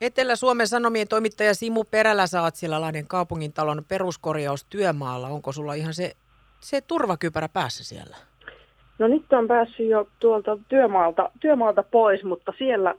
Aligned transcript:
Etelä-Suomen 0.00 0.68
Sanomien 0.68 1.08
toimittaja 1.08 1.54
Simu 1.54 1.84
Perälä 1.84 2.26
saat 2.26 2.56
siellä 2.56 2.80
Lahden 2.80 3.06
kaupungintalon 3.06 3.84
peruskorjaustyömaalla. 3.88 5.28
Onko 5.28 5.52
sulla 5.52 5.74
ihan 5.74 5.94
se, 5.94 6.12
se 6.60 6.80
turvakypärä 6.80 7.48
päässä 7.48 7.84
siellä? 7.84 8.16
No 8.98 9.08
nyt 9.08 9.32
on 9.32 9.48
päässyt 9.48 9.88
jo 9.88 10.08
tuolta 10.18 10.58
työmaalta, 10.68 11.30
työmaalta 11.40 11.82
pois, 11.82 12.24
mutta 12.24 12.52
siellä 12.58 12.94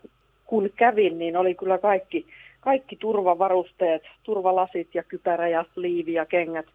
kun 0.45 0.69
kävin, 0.75 1.19
niin 1.19 1.37
oli 1.37 1.55
kyllä 1.55 1.77
kaikki, 1.77 2.27
kaikki 2.59 2.95
turvavarusteet, 2.95 4.01
turvalasit 4.23 4.95
ja 4.95 5.03
kypärä 5.03 5.47
ja 5.47 5.65
liivi 5.75 6.13
ja 6.13 6.25
kengät, 6.25 6.65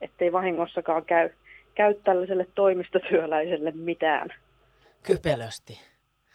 ettei 0.00 0.32
vahingossakaan 0.32 1.04
käy, 1.04 1.30
käy 1.74 1.94
tällaiselle 1.94 2.46
toimistotyöläiselle 2.54 3.70
mitään. 3.70 4.28
Kypelösti. 5.02 5.80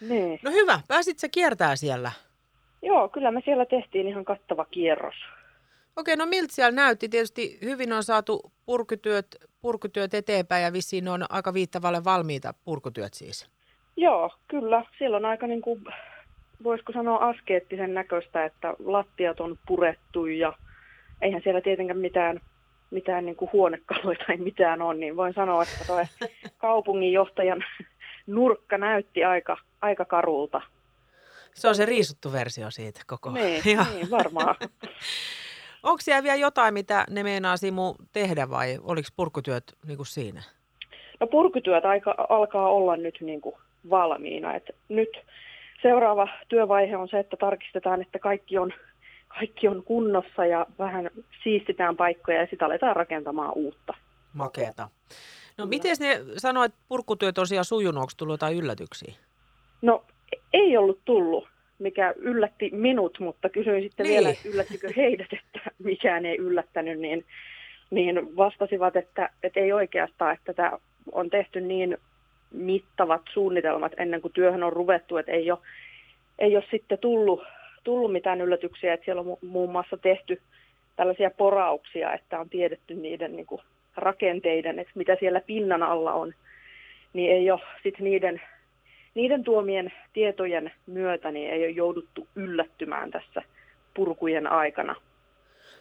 Niin. 0.01 0.39
No 0.43 0.51
hyvä, 0.51 0.79
pääsit 0.87 1.19
sä 1.19 1.29
kiertää 1.29 1.75
siellä? 1.75 2.11
Joo, 2.81 3.09
kyllä 3.09 3.31
me 3.31 3.41
siellä 3.45 3.65
tehtiin 3.65 4.07
ihan 4.07 4.25
kattava 4.25 4.65
kierros. 4.65 5.15
Okei, 5.95 6.15
no 6.15 6.25
miltä 6.25 6.53
siellä 6.53 6.75
näytti? 6.75 7.09
Tietysti 7.09 7.59
hyvin 7.61 7.93
on 7.93 8.03
saatu 8.03 8.51
purkutyöt, 8.65 9.27
purkutyöt 9.61 10.13
eteenpäin 10.13 10.63
ja 10.63 10.73
vissiin 10.73 11.07
on 11.07 11.25
aika 11.29 11.53
viittavalle 11.53 12.03
valmiita 12.03 12.53
purkutyöt 12.65 13.13
siis. 13.13 13.49
Joo, 13.97 14.31
kyllä. 14.47 14.85
Siellä 14.97 15.17
on 15.17 15.25
aika 15.25 15.47
niin 15.47 15.61
kuin, 15.61 15.83
voisiko 16.63 16.93
sanoa 16.93 17.17
askeettisen 17.17 17.93
näköistä, 17.93 18.45
että 18.45 18.73
lattiat 18.85 19.39
on 19.39 19.57
purettu 19.67 20.25
ja 20.25 20.53
eihän 21.21 21.41
siellä 21.43 21.61
tietenkään 21.61 21.99
mitään, 21.99 22.39
mitään 22.91 23.25
niin 23.25 23.35
kuin 23.35 23.49
huonekaluja 23.53 24.19
tai 24.27 24.37
mitään 24.37 24.81
on, 24.81 24.99
niin 24.99 25.17
voin 25.17 25.33
sanoa, 25.33 25.63
että 25.63 25.85
tuo 25.87 26.05
kaupunginjohtajan 26.57 27.63
nurkka 28.27 28.77
näytti 28.77 29.23
aika, 29.23 29.57
aika 29.81 30.05
karulta. 30.05 30.61
Se 31.53 31.67
on 31.67 31.75
se 31.75 31.85
riisuttu 31.85 32.31
versio 32.31 32.71
siitä 32.71 33.01
koko. 33.07 33.31
Niin, 33.31 33.63
niin 33.93 34.11
varmaan. 34.11 34.55
Onko 35.83 36.01
siellä 36.01 36.23
vielä 36.23 36.35
jotain, 36.35 36.73
mitä 36.73 37.05
ne 37.09 37.23
meinaa 37.23 37.57
Simu 37.57 37.95
tehdä 38.13 38.49
vai 38.49 38.79
oliko 38.83 39.07
purkutyöt 39.15 39.63
niin 39.87 39.97
kuin 39.97 40.07
siinä? 40.07 40.43
No 41.19 41.27
purkutyöt 41.27 41.85
aika, 41.85 42.15
alkaa 42.29 42.69
olla 42.69 42.97
nyt 42.97 43.17
niin 43.21 43.41
kuin 43.41 43.55
valmiina. 43.89 44.55
Et 44.55 44.75
nyt 44.89 45.09
seuraava 45.81 46.27
työvaihe 46.47 46.97
on 46.97 47.07
se, 47.07 47.19
että 47.19 47.37
tarkistetaan, 47.37 48.01
että 48.01 48.19
kaikki 48.19 48.57
on, 48.57 48.73
kaikki 49.27 49.67
on 49.67 49.83
kunnossa 49.83 50.45
ja 50.45 50.65
vähän 50.79 51.09
siistitään 51.43 51.97
paikkoja 51.97 52.41
ja 52.41 52.47
sitten 52.49 52.65
aletaan 52.65 52.95
rakentamaan 52.95 53.53
uutta. 53.55 53.93
Makeeta. 54.33 54.89
No 55.57 55.65
miten 55.65 55.95
ne 55.99 56.21
sanoo, 56.37 56.63
että 56.63 56.77
purkutyö 56.87 57.31
tosiaan 57.31 57.65
sujunut, 57.65 58.01
onko 58.01 58.11
tullut 58.17 58.33
jotain 58.33 58.57
yllätyksiä? 58.57 59.13
No 59.81 60.05
ei 60.53 60.77
ollut 60.77 60.99
tullut, 61.05 61.47
mikä 61.79 62.13
yllätti 62.17 62.69
minut, 62.73 63.19
mutta 63.19 63.49
kysyin 63.49 63.83
sitten 63.83 64.03
niin. 64.03 64.13
vielä, 64.13 64.29
että 64.29 64.49
yllättikö 64.49 64.89
heidät, 64.97 65.33
että 65.33 65.71
mikään 65.83 66.25
ei 66.25 66.37
yllättänyt, 66.37 66.99
niin, 66.99 67.25
niin 67.91 68.37
vastasivat, 68.37 68.95
että, 68.95 69.29
että 69.43 69.59
ei 69.59 69.73
oikeastaan, 69.73 70.33
että 70.33 70.53
tämä 70.53 70.71
on 71.11 71.29
tehty 71.29 71.61
niin 71.61 71.97
mittavat 72.51 73.21
suunnitelmat 73.33 73.91
ennen 73.97 74.21
kuin 74.21 74.33
työhön 74.33 74.63
on 74.63 74.73
ruvettu, 74.73 75.17
että 75.17 75.31
ei 75.31 75.51
ole, 75.51 75.59
ei 76.39 76.55
ole 76.55 76.63
sitten 76.71 76.97
tullut, 76.97 77.43
tullut 77.83 78.11
mitään 78.11 78.41
yllätyksiä, 78.41 78.93
että 78.93 79.05
siellä 79.05 79.21
on 79.21 79.37
muun 79.41 79.71
muassa 79.71 79.97
tehty 79.97 80.41
tällaisia 80.95 81.31
porauksia, 81.31 82.13
että 82.13 82.39
on 82.39 82.49
tiedetty 82.49 82.93
niiden 82.93 83.35
niin 83.35 83.45
kuin 83.45 83.61
rakenteiden, 83.95 84.79
että 84.79 84.93
mitä 84.95 85.17
siellä 85.19 85.41
pinnan 85.41 85.83
alla 85.83 86.13
on, 86.13 86.33
niin 87.13 87.31
ei 87.31 87.51
ole 87.51 87.61
sitten 87.83 88.03
niiden 88.03 88.41
niiden 89.15 89.43
tuomien 89.43 89.91
tietojen 90.13 90.71
myötä 90.87 91.31
niin 91.31 91.49
ei 91.49 91.63
ole 91.63 91.69
jouduttu 91.69 92.27
yllättymään 92.35 93.11
tässä 93.11 93.41
purkujen 93.93 94.47
aikana. 94.47 94.95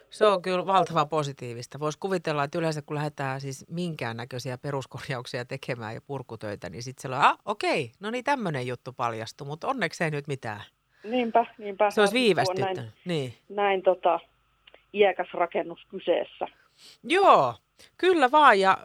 Se 0.09 0.25
on 0.25 0.41
kyllä 0.41 0.65
valtava 0.65 1.05
positiivista. 1.05 1.79
Voisi 1.79 1.99
kuvitella, 1.99 2.43
että 2.43 2.57
yleensä 2.57 2.81
kun 2.81 2.95
lähdetään 2.95 3.41
siis 3.41 3.65
minkäännäköisiä 3.69 4.57
peruskorjauksia 4.57 5.45
tekemään 5.45 5.93
ja 5.93 6.01
purkutöitä, 6.01 6.69
niin 6.69 6.83
sitten 6.83 7.01
se 7.01 7.07
on, 7.07 7.13
ah, 7.23 7.37
okei, 7.45 7.91
no 7.99 8.11
niin 8.11 8.23
tämmöinen 8.23 8.67
juttu 8.67 8.93
paljastui, 8.93 9.47
mutta 9.47 9.67
onneksi 9.67 10.03
ei 10.03 10.11
nyt 10.11 10.27
mitään. 10.27 10.61
Niinpä, 11.03 11.45
niinpä. 11.57 11.91
Se 11.91 12.01
olisi 12.01 12.13
viivästyttänyt. 12.13 12.75
Näin, 12.77 12.91
niin. 13.05 13.33
näin 13.49 13.81
tota, 13.81 14.19
iäkäs 14.93 15.27
rakennus 15.33 15.85
kyseessä. 15.89 16.47
Joo, 17.03 17.53
kyllä 17.97 18.31
vaan. 18.31 18.59
Ja 18.59 18.77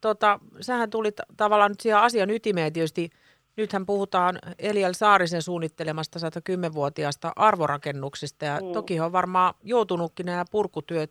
tota, 0.00 0.38
sähän 0.60 0.90
tuli 0.90 1.12
t- 1.12 1.36
tavallaan 1.36 1.70
nyt 1.70 1.80
siihen 1.80 1.98
asian 1.98 2.30
ytimeen 2.30 2.72
tietysti– 2.72 3.10
Nythän 3.56 3.86
puhutaan 3.86 4.38
Eliel 4.58 4.92
Saarisen 4.92 5.42
suunnittelemasta 5.42 6.18
110-vuotiaasta 6.18 7.32
arvorakennuksista 7.36 8.44
ja 8.44 8.60
mm. 8.60 8.72
toki 8.72 9.00
on 9.00 9.12
varmaan 9.12 9.54
joutunutkin 9.62 10.26
nämä 10.26 10.44
purkutyöt 10.50 11.10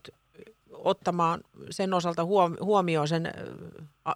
ottamaan 0.72 1.40
sen 1.69 1.94
osalta 1.94 2.25
huomioon 2.62 3.07
sen 3.07 3.31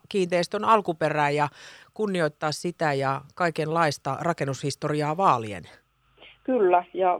kiinteistön 0.09 0.65
alkuperää 0.65 1.29
ja 1.29 1.47
kunnioittaa 1.93 2.51
sitä 2.51 2.93
ja 2.93 3.21
kaikenlaista 3.35 4.17
rakennushistoriaa 4.21 5.17
vaalien. 5.17 5.63
Kyllä, 6.43 6.83
ja 6.93 7.19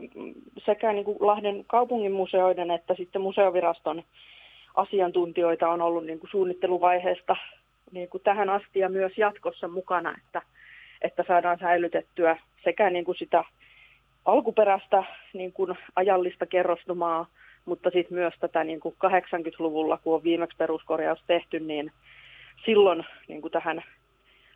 sekä 0.64 0.92
niin 0.92 1.04
kuin 1.04 1.18
Lahden 1.20 1.64
kaupungin 1.66 2.12
museoiden 2.12 2.70
että 2.70 2.94
sitten 2.94 3.22
museoviraston 3.22 4.02
asiantuntijoita 4.74 5.68
on 5.68 5.82
ollut 5.82 6.06
niin 6.06 6.18
kuin 6.20 6.30
suunnitteluvaiheesta 6.30 7.36
niin 7.92 8.08
kuin 8.08 8.22
tähän 8.22 8.48
asti 8.48 8.78
ja 8.78 8.88
myös 8.88 9.18
jatkossa 9.18 9.68
mukana, 9.68 10.14
että– 10.18 10.42
että 11.02 11.24
saadaan 11.28 11.58
säilytettyä 11.58 12.36
sekä 12.64 12.90
niin 12.90 13.04
kuin 13.04 13.18
sitä 13.18 13.44
alkuperäistä 14.24 15.04
niin 15.32 15.52
kuin 15.52 15.78
ajallista 15.96 16.46
kerrostumaa, 16.46 17.26
mutta 17.64 17.90
sitten 17.90 18.18
myös 18.18 18.34
tätä 18.40 18.64
niin 18.64 18.80
kuin 18.80 18.94
80-luvulla, 19.04 19.98
kun 19.98 20.14
on 20.14 20.22
viimeksi 20.22 20.56
peruskorjaus 20.56 21.22
tehty, 21.26 21.60
niin 21.60 21.92
silloin 22.64 23.04
niin 23.28 23.40
kuin 23.40 23.52
tähän 23.52 23.84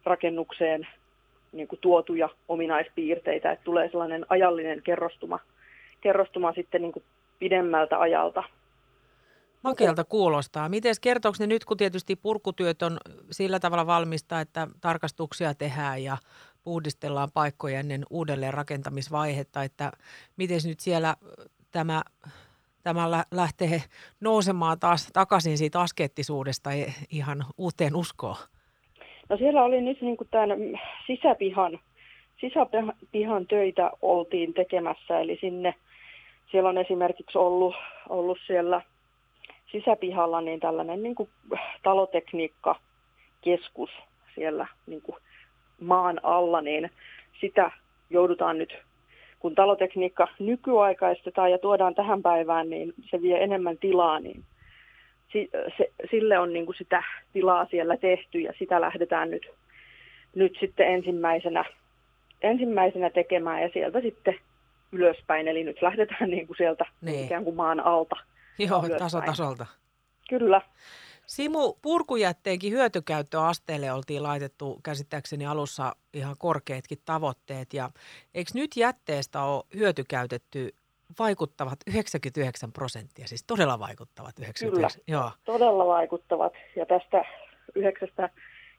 rakennukseen 0.05 0.87
niin 1.53 1.69
kuin 1.69 1.81
tuotuja 1.81 2.29
ominaispiirteitä, 2.49 3.53
että 3.53 3.65
tulee 3.65 3.89
sellainen 3.89 4.27
ajallinen 4.29 4.83
kerrostuma, 4.83 5.39
kerrostuma 6.01 6.53
sitten 6.53 6.83
niin 6.83 6.93
kuin 6.93 7.05
pidemmältä 7.39 8.01
ajalta. 8.01 8.43
Makealta 9.63 10.05
kuulostaa. 10.05 10.69
Miten 10.69 10.95
kertooko 11.01 11.37
ne 11.41 11.47
nyt, 11.47 11.65
kun 11.65 11.77
tietysti 11.77 12.17
purkutyöt 12.17 12.83
on 12.83 12.99
sillä 13.31 13.61
tavalla 13.61 13.87
valmista, 13.87 14.41
että 14.41 14.69
tarkastuksia 14.81 15.55
tehdään 15.55 16.05
ja 16.05 16.17
puhdistellaan 16.65 17.29
paikkoja 17.35 17.81
ennen 17.81 18.03
uudelleen 18.11 18.55
rakentamisvaihetta, 18.55 19.63
että 19.63 19.93
miten 20.37 20.61
nyt 20.67 20.81
siellä 20.81 21.15
tämä, 21.73 22.03
tämä 22.83 23.11
lähtee 23.31 23.83
nousemaan 24.21 24.81
taas 24.81 25.11
takaisin 25.13 25.59
siitä 25.59 25.81
askeettisuudesta 25.81 26.73
e, 26.73 26.87
ihan 27.11 27.45
uuteen 27.59 27.97
uskoon? 27.97 28.37
No 29.29 29.37
siellä 29.37 29.65
oli 29.65 29.81
nyt 29.81 30.01
niin 30.01 30.17
kuin 30.17 30.29
tämän 30.31 30.59
sisäpihan, 31.07 31.79
sisäpihan 32.41 33.47
töitä 33.47 33.91
oltiin 34.03 34.55
tekemässä, 34.55 35.21
eli 35.21 35.39
sinne 35.41 35.75
siellä 36.51 36.69
on 36.69 36.79
esimerkiksi 36.79 37.39
ollut, 37.39 37.75
ollut 38.09 38.39
siellä– 38.47 38.83
sisäpihalla 39.73 40.41
niin 40.41 40.61
tällainen 40.61 41.03
niin 41.03 41.15
kuin 41.15 41.29
talotekniikkakeskus 41.83 43.91
siellä 44.35 44.67
niin 44.87 45.03
kuin 45.03 45.17
maan 45.81 46.21
alla, 46.23 46.61
niin 46.61 46.91
sitä 47.41 47.71
joudutaan 48.11 48.59
nyt, 48.59 48.79
kun 49.39 49.55
talotekniikka 49.55 50.29
nykyaikaistetaan 50.39 51.51
ja 51.51 51.59
tuodaan 51.59 51.95
tähän 51.95 52.23
päivään, 52.23 52.71
niin 52.71 52.95
se 53.11 53.23
vie 53.23 53.45
enemmän 53.45 53.79
tilaa, 53.79 54.21
niin 54.21 54.45
se, 55.77 55.91
sille 56.11 56.39
on 56.39 56.53
niin 56.53 56.67
kuin 56.67 56.77
sitä 56.77 57.03
tilaa 57.33 57.65
siellä 57.65 57.97
tehty 57.97 58.39
ja 58.39 58.53
sitä 58.59 58.81
lähdetään 58.81 59.31
nyt, 59.31 59.51
nyt 60.35 60.57
sitten 60.61 60.87
ensimmäisenä, 60.87 61.65
ensimmäisenä 62.43 63.11
tekemään 63.11 63.63
ja 63.63 63.71
sieltä 63.73 64.01
sitten 64.01 64.35
ylöspäin. 64.93 65.49
Eli 65.49 65.65
nyt 65.65 65.83
lähdetään 65.83 66.31
niin 66.31 66.47
kuin 66.47 66.57
sieltä 66.57 66.85
niin. 67.01 67.25
ikään 67.25 67.45
kuin 67.45 67.57
maan 67.57 67.81
alta 67.81 68.17
Joo, 68.69 68.85
taso 68.99 69.21
tasolta. 69.21 69.67
Kyllä. 70.29 70.61
Simu, 71.27 71.75
purkujätteenkin 71.83 72.73
hyötykäyttöasteelle 72.73 73.93
oltiin 73.93 74.23
laitettu 74.23 74.81
käsittääkseni 74.83 75.47
alussa 75.47 75.97
ihan 76.15 76.37
korkeatkin 76.39 76.99
tavoitteet. 77.05 77.75
Ja 77.75 77.91
eikö 78.35 78.51
nyt 78.55 78.77
jätteestä 78.77 79.43
ole 79.43 79.65
hyötykäytetty 79.75 80.75
vaikuttavat 81.19 81.79
99 81.87 82.73
prosenttia, 82.73 83.29
siis 83.29 83.45
todella 83.45 83.79
vaikuttavat 83.79 84.39
99? 84.39 85.03
Kyllä, 85.05 85.19
Joo. 85.19 85.31
todella 85.45 85.87
vaikuttavat. 85.87 86.53
Ja 86.77 86.87
tästä 86.87 87.25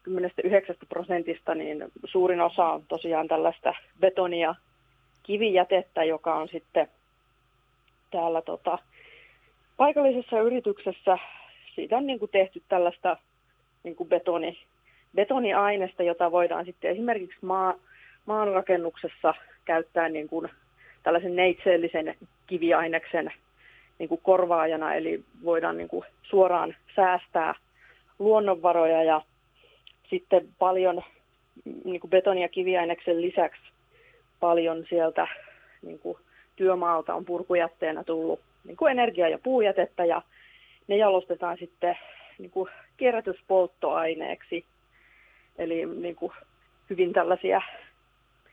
99 0.06 0.76
prosentista 0.90 1.56
niin 1.56 1.86
suurin 2.06 2.42
osa 2.42 2.66
on 2.66 2.86
tosiaan 2.88 3.28
tällaista 3.28 3.74
betonia 4.00 4.56
kivijätettä, 5.24 6.04
joka 6.04 6.36
on 6.36 6.48
sitten 6.52 6.88
täällä 8.12 8.42
tota, 8.42 8.78
paikallisessa 9.82 10.40
yrityksessä 10.40 11.18
siitä 11.76 11.98
on 11.98 12.08
niin 12.08 12.20
kuin 12.20 12.32
tehty 12.32 12.62
tällaista 12.70 13.18
niin 13.84 13.96
kuin 13.96 14.10
betoni, 14.10 14.58
betoniainesta, 15.16 16.04
jota 16.04 16.32
voidaan 16.32 16.66
sitten 16.66 16.92
esimerkiksi 16.92 17.38
maa, 17.42 17.74
maanrakennuksessa 18.26 19.34
käyttää 19.66 20.10
niin 20.10 20.28
kuin 20.28 20.50
tällaisen 21.04 21.36
neitseellisen 21.36 22.16
kiviaineksen 22.48 23.32
niin 24.00 24.10
kuin 24.10 24.22
korvaajana, 24.24 24.94
eli 24.94 25.24
voidaan 25.44 25.78
niin 25.78 25.90
kuin 25.90 26.06
suoraan 26.24 26.76
säästää 26.96 27.56
luonnonvaroja 28.20 29.04
ja 29.04 29.22
sitten 30.10 30.48
paljon 30.60 31.02
niin 31.84 32.00
kuin 32.00 32.12
beton- 32.12 32.38
ja 32.38 32.50
kiviaineksen 32.50 33.22
lisäksi 33.22 33.62
paljon 34.40 34.86
sieltä 34.90 35.28
niin 35.82 36.00
kuin 36.00 36.18
työmaalta 36.56 37.14
on 37.14 37.26
purkujätteenä 37.26 38.04
tullut 38.04 38.40
niin 38.64 38.78
kuin 38.78 38.92
energia- 38.92 39.30
ja 39.30 39.40
puujätettä 39.44 40.06
ja 40.06 40.22
ne 40.88 40.98
jalostetaan 40.98 41.58
sitten 41.58 41.98
niin 42.38 42.52
kuin 42.52 42.70
kierrätyspolttoaineeksi. 42.98 44.66
Eli 45.58 45.86
niin 45.86 46.16
kuin 46.16 46.32
hyvin 46.90 47.14
tällaisia 47.14 47.62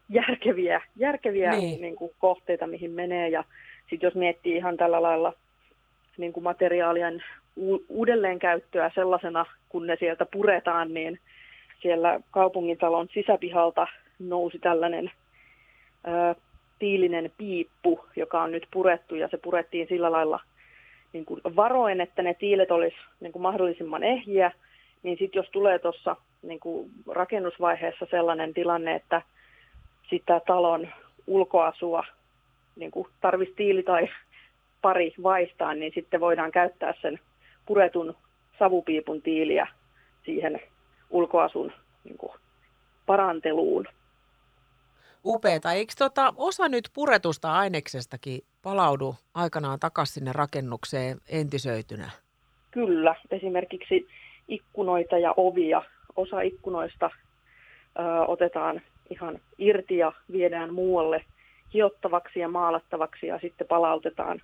järkeviä, 0.08 0.81
järkeviä 0.96 1.50
niin. 1.50 1.81
Niin 1.81 1.96
kuin 1.96 2.12
kohteita, 2.19 2.66
mihin 2.66 2.90
menee. 2.90 3.28
Ja 3.28 3.44
sitten 3.90 4.06
jos 4.06 4.14
miettii 4.14 4.56
ihan 4.56 4.76
tällä 4.76 5.02
lailla 5.02 5.32
niin 6.16 6.32
kuin 6.32 6.44
materiaalien 6.44 7.25
u- 7.56 7.84
uudelleenkäyttöä 7.88 8.90
sellaisena, 8.94 9.46
kun 9.69 9.87
ne 9.87 9.96
sieltä 10.00 10.26
puretaan, 10.26 10.94
niin 10.94 11.19
siellä 11.81 12.20
kaupungintalon 12.31 13.08
sisäpihalta 13.14 13.87
nousi 14.19 14.58
tällainen 14.58 15.10
ö, 16.06 16.34
tiilinen 16.79 17.33
piippu, 17.39 18.05
joka 18.17 18.43
on 18.43 18.53
nyt 18.53 18.67
purettu 18.73 19.15
ja 19.15 19.29
se 19.29 19.37
purettiin 19.37 19.89
sillä 19.89 20.13
lailla 20.13 20.41
niin 21.13 21.25
kuin 21.25 21.41
varoen, 21.57 22.01
että 22.01 22.23
ne 22.23 22.35
tiilet 22.35 22.71
olisi 22.71 22.97
niin 23.21 23.33
kuin 23.33 23.43
mahdollisimman 23.43 24.03
ehjiä, 24.03 24.53
niin 25.03 25.19
sitten 25.19 25.41
jos 25.41 25.51
tulee 25.51 25.79
tuossa 25.79 26.17
niin 26.43 26.61
kuin 26.61 26.91
rakennusvaiheessa 27.07 28.07
sellainen 28.11 28.55
tilanne, 28.55 28.95
että 28.95 29.23
sitä 30.11 30.41
talon 30.47 30.89
ulkoasua 31.27 32.05
niin 32.77 32.91
kuin 32.91 33.09
tarvitsisi 33.21 33.57
tiili 33.57 33.83
tai 33.83 34.09
pari 34.83 35.15
vaihtaa, 35.23 35.75
niin 35.75 35.93
sitten 35.95 36.21
voidaan 36.21 36.51
käyttää 36.51 36.95
sen 37.03 37.19
puretun 37.67 38.17
savupiipun 38.59 39.23
tiiliä 39.23 39.67
siihen 40.25 40.61
ulkoasun 41.11 41.73
niin 42.05 42.19
kuin, 42.19 42.33
paranteluun. 43.07 43.87
Upeeta. 45.25 45.73
Eikö 45.73 45.93
tota, 45.99 46.35
osa 46.37 46.69
nyt 46.69 46.91
puretusta 46.94 47.53
aineksestakin 47.53 48.41
palaudu 48.62 49.15
aikanaan 49.35 49.81
takaisin 49.81 50.15
sinne 50.15 50.32
rakennukseen 50.32 51.19
entisöitynä? 51.29 52.11
Kyllä. 52.70 53.15
Esimerkiksi 53.31 54.06
ikkunoita 54.49 55.19
ja 55.19 55.35
ovia. 55.37 55.82
Osa 56.17 56.41
ikkunoista 56.41 57.11
ö, 57.99 58.03
otetaan 58.29 58.81
ihan 59.11 59.41
irti 59.59 59.97
ja 59.97 60.12
viedään 60.32 60.75
muualle 60.75 61.25
hiottavaksi 61.75 62.41
ja 62.41 62.49
maalattavaksi 62.49 63.26
ja 63.26 63.38
sitten 63.38 63.67
palautetaan, 63.67 64.41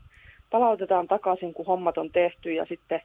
palautetaan 0.51 1.09
takaisin, 1.09 1.55
kun 1.55 1.67
hommat 1.67 1.99
on 1.99 2.11
tehty 2.11 2.53
ja 2.53 2.67
sitten 2.69 3.01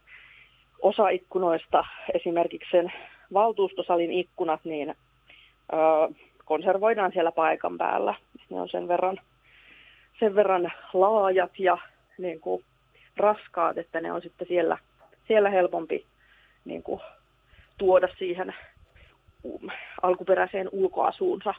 osa 0.82 1.10
ikkunoista, 1.10 1.86
esimerkiksi 2.14 2.72
sen 2.72 2.94
valtuustosalin 3.34 4.12
ikkunat, 4.12 4.60
niin 4.64 4.90
ö, 4.90 4.96
konservoidaan 6.50 7.12
siellä 7.12 7.32
paikan 7.32 7.78
päällä. 7.78 8.16
Ne 8.50 8.62
on 8.62 8.70
sen 8.70 8.88
verran, 8.88 9.20
sen 10.20 10.36
verran 10.36 10.72
laajat 10.94 11.60
ja 11.60 11.78
niin 12.18 12.40
kuin, 12.40 12.64
raskaat, 13.18 13.78
että 13.78 14.02
ne 14.02 14.12
on 14.12 14.22
sitten 14.22 14.48
siellä, 14.48 14.78
siellä 15.28 15.50
helpompi 15.50 16.06
niin 16.66 16.84
kuin, 16.84 17.02
tuoda 17.78 18.08
siihen 18.18 18.56
alkuperäiseen 20.02 20.70
ulkoasuunsa. 20.72 21.54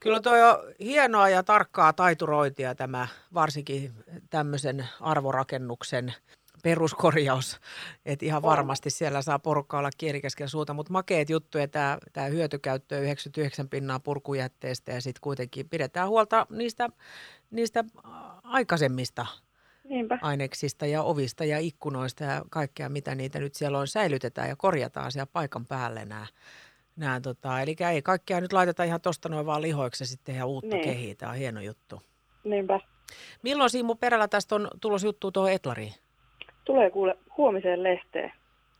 Kyllä 0.00 0.20
tuo 0.20 0.32
on 0.32 0.74
hienoa 0.80 1.28
ja 1.28 1.42
tarkkaa 1.42 1.92
taiturointia 1.92 2.74
tämä 2.74 3.08
varsinkin 3.34 3.92
tämmöisen 4.30 4.84
arvorakennuksen 5.00 6.14
peruskorjaus, 6.68 7.60
että 8.06 8.26
ihan 8.26 8.42
varmasti 8.42 8.90
siellä 8.90 9.22
saa 9.22 9.38
porukka 9.38 9.78
olla 9.78 9.90
kielikesken 9.98 10.48
suuta, 10.48 10.74
mutta 10.74 10.92
makeet 10.92 11.30
juttuja 11.30 11.68
tämä, 11.68 11.98
tämä 12.12 12.26
hyötykäyttö 12.26 12.98
99 12.98 13.68
pinnaa 13.68 14.00
purkujätteestä 14.00 14.92
ja 14.92 15.00
sitten 15.00 15.20
kuitenkin 15.20 15.68
pidetään 15.68 16.08
huolta 16.08 16.46
niistä, 16.50 16.88
niistä 17.50 17.84
aikaisemmista 18.42 19.26
Niinpä. 19.84 20.18
aineksista 20.22 20.86
ja 20.86 21.02
ovista 21.02 21.44
ja 21.44 21.58
ikkunoista 21.58 22.24
ja 22.24 22.44
kaikkea, 22.50 22.88
mitä 22.88 23.14
niitä 23.14 23.38
nyt 23.38 23.54
siellä 23.54 23.78
on, 23.78 23.88
säilytetään 23.88 24.48
ja 24.48 24.56
korjataan 24.56 25.12
siellä 25.12 25.26
paikan 25.32 25.66
päälle 25.66 26.04
nämä. 26.04 26.26
nämä 26.96 27.20
tota, 27.20 27.60
eli 27.60 27.76
ei 27.92 28.02
kaikkea 28.02 28.40
nyt 28.40 28.52
laiteta 28.52 28.84
ihan 28.84 29.00
tuosta 29.00 29.28
noin 29.28 29.46
vaan 29.46 29.62
lihoiksi 29.62 30.02
ja 30.02 30.08
sitten 30.08 30.34
ihan 30.34 30.48
uutta 30.48 30.76
niin. 30.76 30.84
kehitetään. 30.84 31.36
Hieno 31.36 31.60
juttu. 31.60 32.02
Niinpä. 32.44 32.80
Milloin 33.42 33.70
Siimu 33.70 33.94
Perällä 33.94 34.28
tästä 34.28 34.54
on 34.54 34.68
tulos 34.80 35.04
juttu 35.04 35.32
tuohon 35.32 35.52
Etlariin? 35.52 35.94
Tulee 36.68 36.90
kuule 36.90 37.18
huomiseen 37.36 37.82
lehteen. 37.82 38.32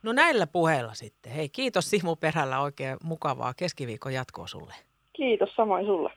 No 0.02 0.12
näillä 0.12 0.46
puheilla 0.46 0.94
sitten. 0.94 1.32
Hei, 1.32 1.49
kiitos 1.49 1.90
Simu 1.90 2.17
Perällä 2.17 2.61
oikein 2.61 2.96
mukavaa 3.05 3.55
keskiviikon 3.55 4.14
jatkoa 4.14 4.46
sulle. 4.46 4.75
Kiitos 5.12 5.56
samoin 5.56 5.87
sulle. 5.87 6.11